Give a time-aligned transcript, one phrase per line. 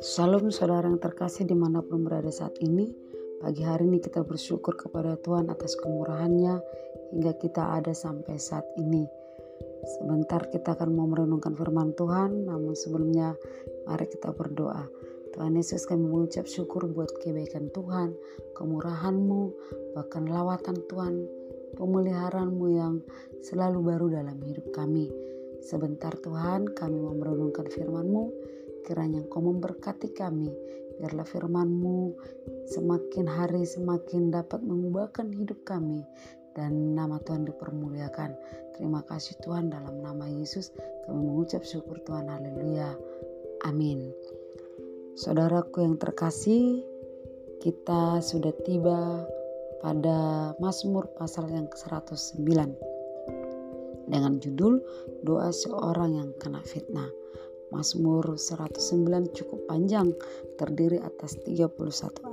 [0.00, 2.88] Shalom saudara yang terkasih di mana pun berada saat ini.
[3.44, 6.64] Pagi hari ini kita bersyukur kepada Tuhan atas kemurahannya
[7.12, 9.04] hingga kita ada sampai saat ini.
[9.84, 13.36] Sebentar kita akan mau merenungkan firman Tuhan Namun sebelumnya
[13.84, 14.88] mari kita berdoa.
[15.36, 18.16] Tuhan Yesus kami mengucap syukur buat kebaikan Tuhan
[18.56, 19.42] Kemurahanmu
[19.92, 21.39] bahkan lawatan Tuhan
[21.74, 23.02] Pemeliharaanmu yang
[23.44, 25.10] selalu baru dalam hidup kami
[25.60, 28.50] Sebentar Tuhan kami mau merenungkan firman-Mu
[28.84, 30.48] Kiranya Engkau memberkati kami,
[30.98, 32.16] biarlah firman-Mu
[32.64, 36.02] semakin hari semakin dapat mengubahkan hidup kami
[36.56, 38.34] dan nama Tuhan dipermuliakan.
[38.74, 40.72] Terima kasih Tuhan dalam nama Yesus
[41.04, 42.96] kami mengucap syukur Tuhan haleluya.
[43.68, 44.08] Amin.
[45.20, 46.80] Saudaraku yang terkasih,
[47.60, 49.28] kita sudah tiba
[49.80, 52.44] pada Mazmur pasal yang ke-109
[54.10, 54.82] dengan judul
[55.24, 57.08] doa seorang yang kena fitnah.
[57.70, 60.10] Mazmur 109 cukup panjang,
[60.58, 61.70] terdiri atas 31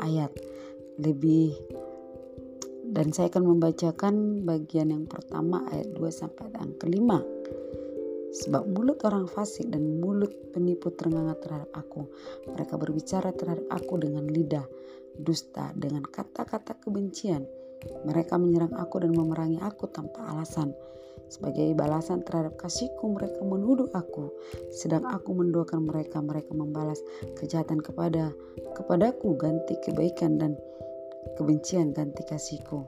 [0.00, 0.32] ayat.
[0.96, 1.52] Lebih
[2.86, 4.14] dan saya akan membacakan
[4.48, 7.20] bagian yang pertama ayat 2 sampai yang kelima.
[8.36, 12.08] Sebab mulut orang fasik dan mulut penipu terengah terhadap aku.
[12.48, 14.64] Mereka berbicara terhadap aku dengan lidah,
[15.20, 17.44] dusta, dengan kata-kata kebencian.
[18.08, 20.72] Mereka menyerang aku dan memerangi aku tanpa alasan.
[21.26, 24.30] Sebagai balasan terhadap kasihku mereka menuduh aku,
[24.70, 27.02] sedang aku mendoakan mereka, mereka membalas
[27.34, 28.30] kejahatan kepada
[28.78, 30.54] kepadaku ganti kebaikan dan
[31.34, 32.86] kebencian ganti kasihku.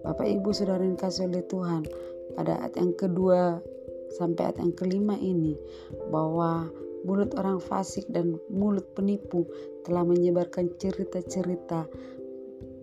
[0.00, 1.84] Bapak Ibu Saudara yang kasih oleh Tuhan,
[2.32, 3.60] pada ayat yang kedua
[4.16, 5.52] sampai ayat yang kelima ini
[6.08, 6.68] bahwa
[7.04, 9.44] mulut orang fasik dan mulut penipu
[9.84, 11.84] telah menyebarkan cerita-cerita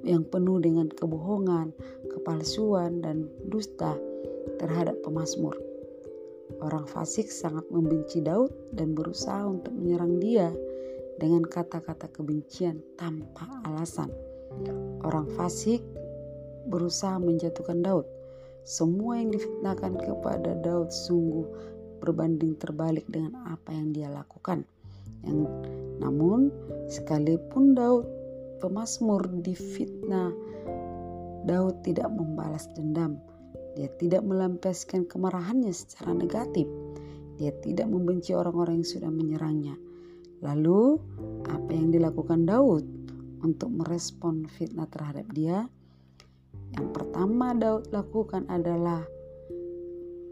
[0.06, 1.74] yang penuh dengan kebohongan,
[2.10, 3.98] kepalsuan, dan dusta
[4.62, 5.58] terhadap pemazmur.
[6.62, 10.54] Orang fasik sangat membenci Daud dan berusaha untuk menyerang dia
[11.18, 14.10] dengan kata-kata kebencian tanpa alasan.
[15.02, 15.82] Orang fasik
[16.70, 18.06] berusaha menjatuhkan Daud.
[18.62, 21.46] Semua yang difitnahkan kepada Daud sungguh
[22.02, 24.66] berbanding terbalik dengan apa yang dia lakukan.
[25.22, 25.48] Yang
[26.02, 26.50] namun
[26.90, 28.10] sekalipun Daud
[28.58, 30.34] pemazmur difitnah,
[31.46, 33.22] Daud tidak membalas dendam
[33.72, 36.68] dia tidak melampiaskan kemarahannya secara negatif.
[37.40, 39.76] Dia tidak membenci orang-orang yang sudah menyerangnya.
[40.44, 41.00] Lalu,
[41.48, 42.84] apa yang dilakukan Daud
[43.42, 45.66] untuk merespon fitnah terhadap dia?
[46.76, 49.08] Yang pertama Daud lakukan adalah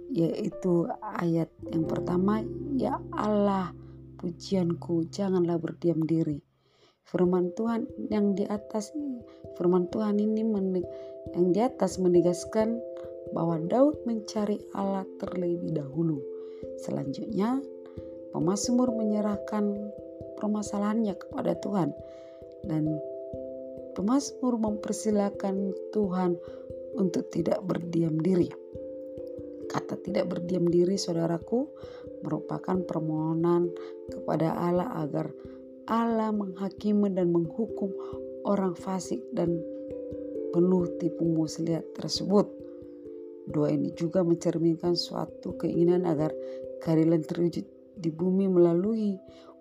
[0.09, 2.41] yaitu ayat yang pertama,
[2.75, 3.71] "Ya Allah,
[4.17, 6.41] pujianku, janganlah berdiam diri."
[7.09, 8.93] Firman Tuhan yang di atas
[9.57, 10.45] firman Tuhan ini
[11.33, 12.77] yang di atas menegaskan
[13.33, 16.21] bahwa Daud mencari Allah terlebih dahulu.
[16.85, 17.61] Selanjutnya,
[18.33, 19.73] pemazmur menyerahkan
[20.37, 21.89] permasalahannya kepada Tuhan
[22.65, 23.01] dan
[23.97, 25.55] pemazmur mempersilahkan
[25.91, 26.37] Tuhan
[26.97, 28.49] untuk tidak berdiam diri.
[29.69, 31.69] Kata tidak berdiam diri saudaraku
[32.25, 33.69] merupakan permohonan
[34.09, 35.29] kepada Allah agar
[35.85, 37.93] Allah menghakimi dan menghukum
[38.49, 39.61] orang fasik dan
[40.49, 42.49] penuh tipu muslihat tersebut.
[43.49, 46.33] Doa ini juga mencerminkan suatu keinginan agar
[46.81, 47.65] keadilan terwujud
[47.97, 49.17] di bumi melalui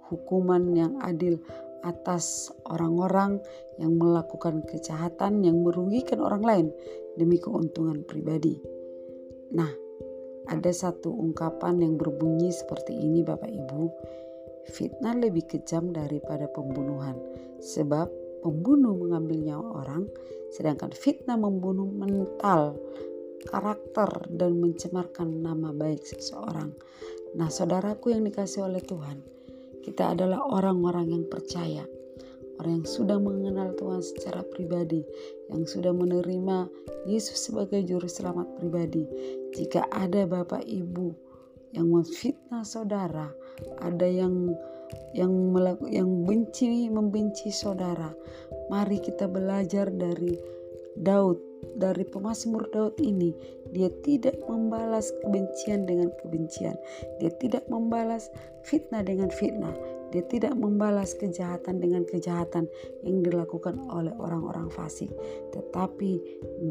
[0.09, 1.41] hukuman yang adil
[1.85, 3.41] atas orang-orang
[3.79, 6.67] yang melakukan kejahatan yang merugikan orang lain
[7.17, 8.59] demi keuntungan pribadi.
[9.55, 9.88] Nah,
[10.49, 13.83] ada satu ungkapan yang berbunyi seperti ini Bapak Ibu.
[14.69, 17.17] Fitnah lebih kejam daripada pembunuhan
[17.61, 18.09] sebab
[18.45, 20.05] pembunuh mengambil nyawa orang
[20.53, 22.77] sedangkan fitnah membunuh mental
[23.49, 26.75] karakter dan mencemarkan nama baik seseorang.
[27.37, 29.21] Nah, saudaraku yang dikasih oleh Tuhan,
[29.85, 31.85] kita adalah orang-orang yang percaya,
[32.59, 35.07] orang yang sudah mengenal Tuhan secara pribadi,
[35.51, 36.67] yang sudah menerima
[37.07, 39.07] Yesus sebagai juru selamat pribadi.
[39.55, 41.15] Jika ada Bapak Ibu
[41.73, 43.31] yang memfitnah saudara,
[43.79, 44.53] ada yang
[45.12, 48.11] yang melaku, yang benci membenci saudara,
[48.73, 50.37] mari kita belajar dari
[50.99, 51.38] Daud
[51.79, 53.35] dari pemazmur Daud ini.
[53.75, 56.75] Dia tidak membalas kebencian dengan kebencian.
[57.23, 58.31] Dia tidak membalas
[58.65, 59.75] fitnah dengan fitnah
[60.08, 62.69] dia tidak membalas kejahatan dengan kejahatan
[63.05, 65.12] yang dilakukan oleh orang-orang fasik
[65.52, 66.20] tetapi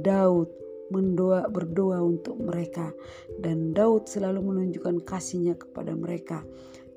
[0.01, 0.49] Daud
[0.87, 2.95] mendoa berdoa untuk mereka
[3.43, 6.47] dan Daud selalu menunjukkan kasihnya kepada mereka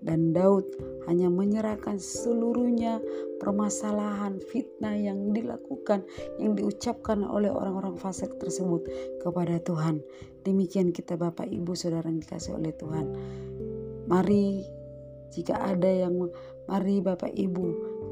[0.00, 0.64] dan Daud
[1.04, 3.04] hanya menyerahkan seluruhnya
[3.37, 6.04] permasalahan fitnah yang dilakukan,
[6.40, 8.88] yang diucapkan oleh orang-orang fasik tersebut
[9.20, 10.00] kepada Tuhan.
[10.44, 13.06] Demikian kita Bapak Ibu Saudara yang dikasih oleh Tuhan.
[14.08, 14.64] Mari
[15.31, 16.31] jika ada yang
[16.67, 17.67] mari Bapak Ibu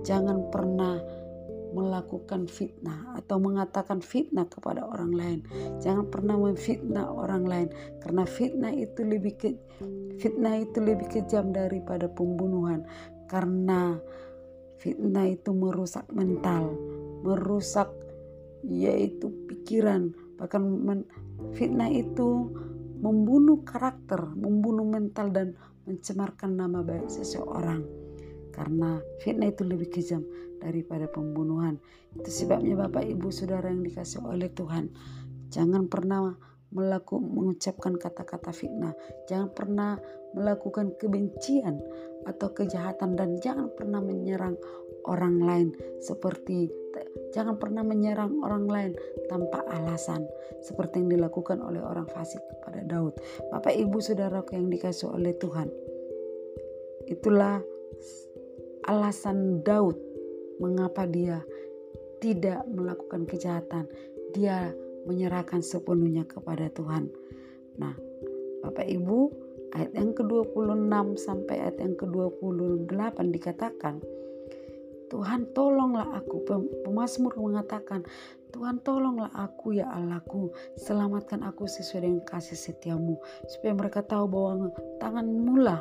[0.06, 0.98] jangan pernah
[1.72, 5.40] melakukan fitnah atau mengatakan fitnah kepada orang lain.
[5.84, 7.68] Jangan pernah memfitnah orang lain
[8.00, 9.52] karena fitnah itu lebih ke,
[10.16, 12.88] fitnah itu lebih kejam daripada pembunuhan
[13.28, 14.00] karena
[14.80, 16.72] fitnah itu merusak mental,
[17.26, 17.92] merusak
[18.64, 20.10] yaitu pikiran,
[20.40, 21.04] bahkan men,
[21.54, 22.50] fitnah itu
[22.98, 25.54] membunuh karakter, membunuh mental dan
[25.88, 27.80] mencemarkan nama baik seseorang.
[28.52, 30.20] Karena fitnah itu lebih kejam
[30.60, 31.80] daripada pembunuhan.
[32.12, 34.92] Itu sebabnya Bapak Ibu Saudara yang dikasih oleh Tuhan,
[35.48, 36.36] jangan pernah
[36.68, 38.92] melakukan mengucapkan kata-kata fitnah,
[39.24, 39.96] jangan pernah
[40.36, 41.80] melakukan kebencian
[42.28, 43.16] atau kejahatan.
[43.16, 44.58] Dan jangan pernah menyerang
[45.08, 45.68] orang lain
[46.04, 46.68] seperti
[47.32, 48.92] jangan pernah menyerang orang lain
[49.26, 50.24] tanpa alasan
[50.60, 53.16] seperti yang dilakukan oleh orang fasik kepada Daud.
[53.50, 55.68] Bapak Ibu Saudaraku yang dikasih oleh Tuhan.
[57.08, 57.62] Itulah
[58.88, 59.96] alasan Daud
[60.58, 61.40] mengapa dia
[62.18, 63.86] tidak melakukan kejahatan.
[64.34, 64.74] Dia
[65.06, 67.08] menyerahkan sepenuhnya kepada Tuhan.
[67.78, 67.94] Nah,
[68.60, 69.30] Bapak Ibu,
[69.72, 74.02] ayat yang ke-26 sampai ayat yang ke-28 dikatakan,
[75.08, 76.44] Tuhan tolonglah aku.
[76.84, 78.04] Pemasmur mengatakan,
[78.52, 80.52] Tuhan tolonglah aku ya Allahku.
[80.76, 83.20] Selamatkan aku sesuai dengan kasih setiamu.
[83.48, 85.80] Supaya mereka tahu bahwa tanganmu lah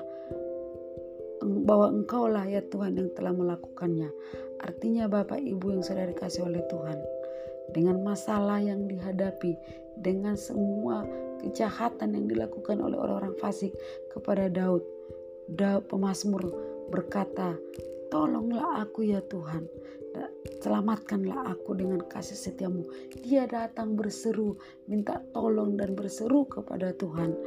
[1.44, 4.09] bahwa engkaulah ya Tuhan yang telah melakukannya.
[4.63, 6.97] Artinya Bapak Ibu yang sudah dikasih oleh Tuhan.
[7.75, 9.53] Dengan masalah yang dihadapi,
[10.00, 11.03] dengan semua
[11.44, 13.75] kejahatan yang dilakukan oleh orang-orang fasik
[14.09, 14.81] kepada Daud.
[15.51, 16.41] Daud pemazmur
[16.89, 17.56] berkata,
[18.18, 19.69] Tolonglah aku ya Tuhan,
[20.66, 22.81] selamatkanlah aku dengan kasih setiamu.
[23.22, 24.58] Dia datang berseru,
[24.90, 27.38] minta tolong dan berseru kepada Tuhan.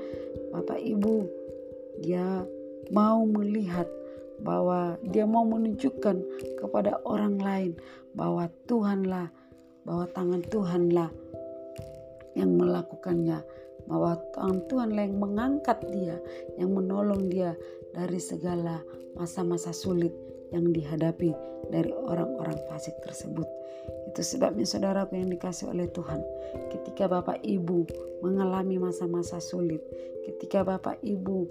[0.55, 1.27] Bapak Ibu,
[2.07, 2.47] dia
[2.95, 3.91] mau melihat
[4.47, 6.23] bahwa dia mau menunjukkan
[6.63, 7.75] kepada orang lain
[8.15, 9.27] bahwa Tuhanlah,
[9.83, 11.11] bahwa tangan Tuhanlah
[12.39, 13.43] yang melakukannya,
[13.91, 16.15] bahwa tangan Tuhanlah yang mengangkat dia,
[16.63, 17.59] yang menolong dia
[17.91, 18.79] dari segala
[19.19, 21.31] masa-masa sulit yang dihadapi
[21.71, 23.47] dari orang-orang fasik tersebut.
[24.11, 26.21] Itu sebabnya saudaraku yang dikasih oleh Tuhan.
[26.75, 27.87] Ketika Bapak Ibu
[28.27, 29.81] mengalami masa-masa sulit,
[30.27, 31.47] ketika Bapak Ibu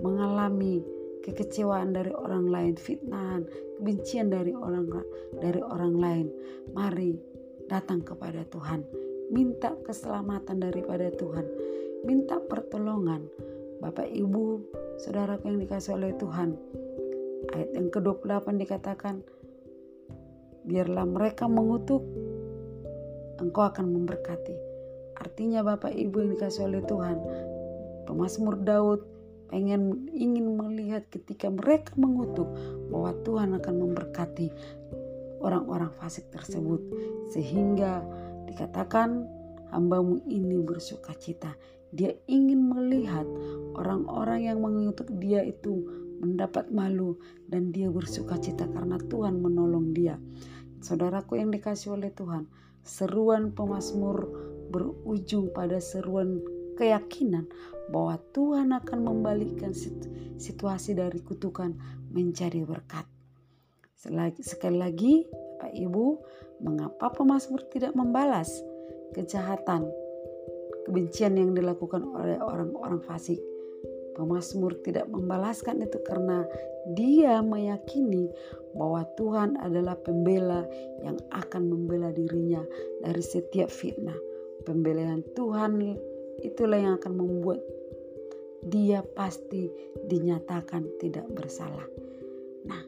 [0.00, 0.84] mengalami
[1.22, 3.46] kekecewaan dari orang lain, fitnahan,
[3.78, 4.90] kebencian dari orang
[5.38, 6.26] dari orang lain,
[6.74, 7.16] mari
[7.70, 8.84] datang kepada Tuhan,
[9.32, 11.46] minta keselamatan daripada Tuhan,
[12.04, 13.24] minta pertolongan.
[13.82, 14.62] Bapak Ibu,
[15.02, 16.54] saudaraku yang dikasih oleh Tuhan.
[17.52, 19.20] Ayat yang ke-28 dikatakan,
[20.64, 22.00] biarlah mereka mengutuk,
[23.40, 24.56] engkau akan memberkati.
[25.20, 27.18] Artinya Bapak Ibu yang dikasih oleh Tuhan,
[28.08, 29.00] Pemasmur Daud
[29.52, 32.48] pengen ingin melihat ketika mereka mengutuk
[32.88, 34.48] bahwa Tuhan akan memberkati
[35.44, 36.80] orang-orang fasik tersebut
[37.28, 38.00] sehingga
[38.48, 39.28] dikatakan
[39.68, 41.52] hambamu ini bersuka cita
[41.92, 43.28] dia ingin melihat
[43.76, 45.84] orang-orang yang mengutuk dia itu
[46.22, 47.18] mendapat malu
[47.50, 50.16] dan dia bersuka cita karena Tuhan menolong dia
[50.78, 52.46] saudaraku yang dikasih oleh Tuhan
[52.82, 54.30] seruan pemazmur
[54.72, 56.42] berujung pada seruan
[56.74, 57.46] keyakinan
[57.92, 59.76] bahwa Tuhan akan membalikkan
[60.40, 61.76] situasi dari kutukan
[62.10, 63.04] menjadi berkat.
[64.42, 66.06] Sekali lagi, Bapak Ibu,
[66.64, 68.50] mengapa pemazmur tidak membalas
[69.14, 69.86] kejahatan,
[70.88, 73.38] kebencian yang dilakukan oleh orang-orang fasik?
[74.12, 76.44] Pemazmur tidak membalaskan itu karena
[76.92, 78.28] dia meyakini
[78.76, 80.64] bahwa Tuhan adalah pembela
[81.04, 82.60] yang akan membela dirinya
[83.00, 84.16] dari setiap fitnah.
[84.62, 85.80] Pembelaan Tuhan
[86.44, 87.60] itulah yang akan membuat
[88.62, 89.66] dia pasti
[90.06, 91.82] dinyatakan tidak bersalah.
[92.62, 92.82] Nah,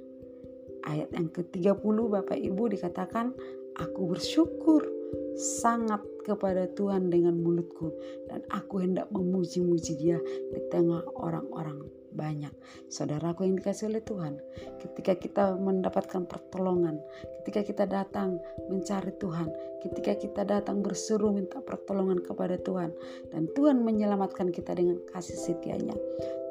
[0.87, 3.35] ayat yang ke-30 Bapak Ibu dikatakan,
[3.75, 4.87] aku bersyukur
[5.35, 7.93] sangat kepada Tuhan dengan mulutku
[8.33, 10.19] dan aku hendak memuji-muji dia
[10.51, 12.55] di tengah orang-orang banyak.
[12.89, 14.39] Saudaraku yang dikasih oleh Tuhan,
[14.79, 17.03] ketika kita mendapatkan pertolongan,
[17.43, 18.39] ketika kita datang
[18.71, 19.51] mencari Tuhan,
[19.83, 22.95] ketika kita datang berseru minta pertolongan kepada Tuhan,
[23.35, 25.99] dan Tuhan menyelamatkan kita dengan kasih setianya.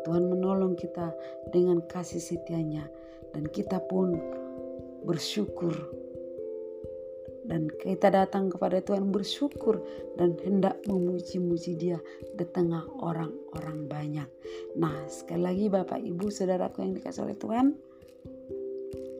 [0.03, 1.15] Tuhan menolong kita
[1.55, 2.91] dengan kasih setianya,
[3.31, 4.19] dan kita pun
[5.07, 5.71] bersyukur
[7.43, 9.83] dan kita datang kepada Tuhan bersyukur
[10.15, 11.99] dan hendak memuji-muji Dia
[12.35, 14.29] di tengah orang-orang banyak.
[14.79, 17.75] Nah, sekali lagi Bapak Ibu Saudaraku yang dikasih oleh Tuhan,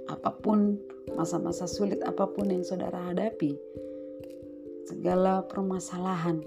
[0.08, 0.80] apa pun
[1.16, 3.56] masa-masa sulit apa pun yang saudara hadapi,
[4.88, 6.44] segala permasalahan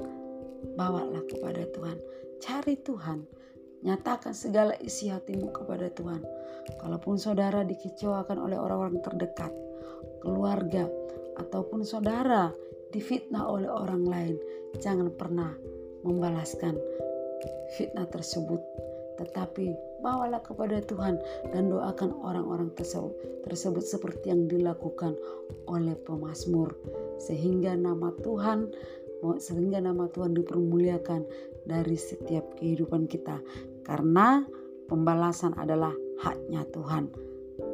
[0.76, 1.98] bawalah kepada Tuhan.
[2.40, 3.24] Cari Tuhan,
[3.84, 6.20] nyatakan segala isi hatimu kepada Tuhan.
[6.82, 9.54] Kalaupun saudara dikecewakan oleh orang-orang terdekat,
[10.20, 10.90] keluarga,
[11.36, 12.52] ataupun saudara
[12.90, 14.36] difitnah oleh orang lain,
[14.80, 15.52] jangan pernah
[16.04, 16.76] membalaskan
[17.76, 18.60] fitnah tersebut,
[19.20, 21.18] tetapi bawalah kepada Tuhan
[21.50, 23.12] dan doakan orang-orang tersebut,
[23.42, 25.16] tersebut seperti yang dilakukan
[25.66, 26.76] oleh pemazmur
[27.16, 28.70] sehingga nama Tuhan
[29.40, 31.24] sehingga nama Tuhan dipermuliakan
[31.66, 33.40] dari setiap kehidupan kita
[33.82, 34.44] karena
[34.86, 35.90] pembalasan adalah
[36.20, 37.10] haknya Tuhan.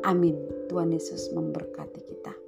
[0.07, 0.38] Amin.
[0.71, 2.42] Tuhan Yesus memberkati kita.